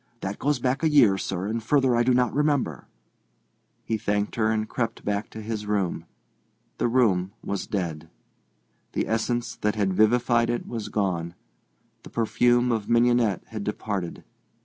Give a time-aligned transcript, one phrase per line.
[0.21, 2.87] That goes back a year, sir, and further I do not remember."
[3.85, 6.05] He thanked her and crept back to his room.
[6.79, 8.09] The room was dead.
[8.93, 11.35] The essence that had vivified it was gone.
[12.01, 14.23] The perfume of mignonette had departed.